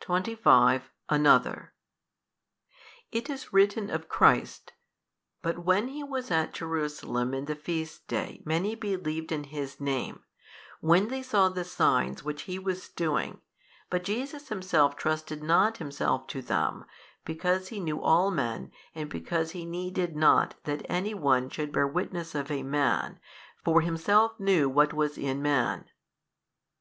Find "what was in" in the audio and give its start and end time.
24.68-25.40